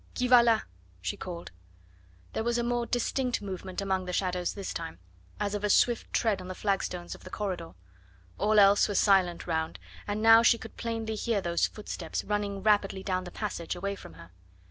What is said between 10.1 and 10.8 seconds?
now she could